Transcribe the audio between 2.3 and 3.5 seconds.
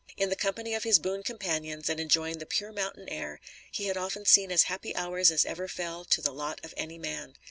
the pure mountain air,